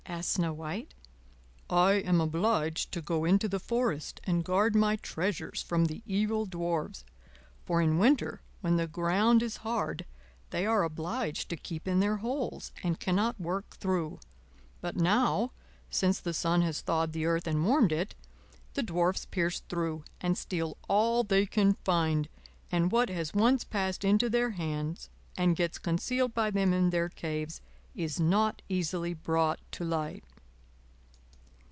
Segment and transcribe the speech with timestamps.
[0.07, 0.93] asked Snow White,
[1.69, 6.45] "I am obliged to go into the forest and guard my treasures from the evil
[6.45, 7.05] Dwarfs;
[7.65, 10.05] for in winter, when the ground is hard,
[10.49, 14.19] they are obliged to keep in their holes, and cannot work through;
[14.81, 15.51] but now,
[15.89, 18.13] since the sun has thawed the earth and warmed it,
[18.73, 22.27] the Dwarf's pierce through, and steal all they can find;
[22.69, 27.07] and what has once passed into their hands, and gets concealed by them in their
[27.09, 27.61] caves,
[27.93, 30.23] is not easily brought to light."